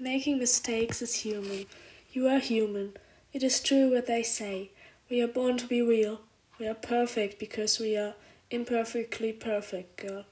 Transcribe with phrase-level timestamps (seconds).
[0.00, 1.66] Making mistakes is human.
[2.12, 2.92] You are human.
[3.32, 4.70] It is true what they say.
[5.10, 6.20] We are born to be real.
[6.60, 8.14] We are perfect because we are
[8.48, 10.24] imperfectly perfect, girl.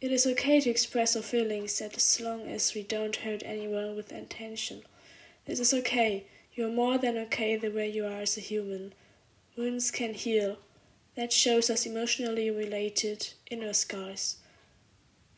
[0.00, 4.10] It is okay to express our feelings as long as we don't hurt anyone with
[4.10, 4.84] intention.
[5.44, 6.24] This is okay.
[6.54, 8.94] You are more than okay the way you are as a human.
[9.54, 10.56] Wounds can heal.
[11.14, 14.38] That shows us emotionally related inner scars.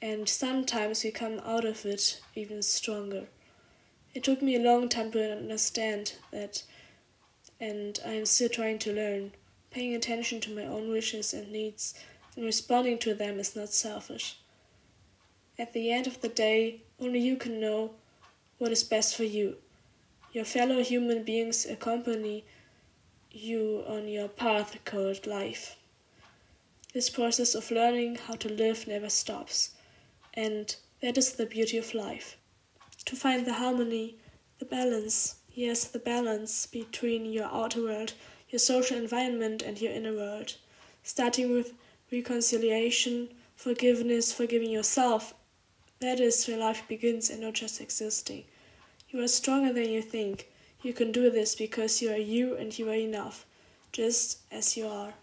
[0.01, 3.27] And sometimes we come out of it even stronger.
[4.17, 6.63] It took me a long time to understand that,
[7.61, 9.33] and I am still trying to learn.
[9.71, 11.93] Paying attention to my own wishes and needs
[12.35, 14.39] and responding to them is not selfish.
[15.59, 17.91] At the end of the day, only you can know
[18.57, 19.59] what is best for you.
[20.33, 22.47] Your fellow human beings accompany
[23.31, 25.77] you on your path called life.
[26.95, 29.73] This process of learning how to live never stops,
[30.33, 32.39] and that is the beauty of life
[33.07, 34.17] to find the harmony,
[34.59, 38.13] the balance, yes, the balance between your outer world,
[38.51, 40.55] your social environment, and your inner world,
[41.03, 41.73] starting with
[42.13, 45.35] reconciliation, forgiveness, forgiving yourself.
[46.01, 48.45] That is where life begins and not just existing.
[49.09, 50.49] You are stronger than you think.
[50.83, 53.47] You can do this because you are you and you are enough,
[53.93, 55.15] just as you are.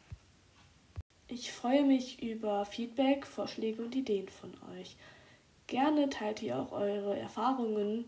[1.29, 4.95] Ich freue mich über Feedback, Vorschläge und Ideen von euch.
[5.73, 8.05] Gerne teilt ihr auch eure Erfahrungen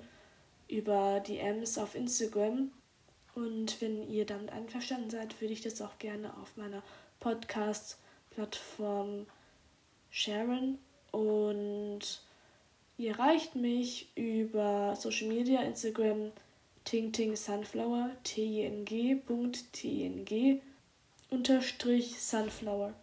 [0.68, 2.70] über DMs auf Instagram.
[3.34, 6.84] Und wenn ihr damit einverstanden seid, würde ich das auch gerne auf meiner
[7.22, 9.26] Podcast-Plattform
[10.12, 10.78] sharen.
[11.10, 12.22] Und
[13.00, 16.34] ihr erreicht mich über Social Media, Instagram,
[16.84, 19.24] Ting Sunflower, t-i-n-g.ting
[21.32, 22.94] unterstrich Sunflower.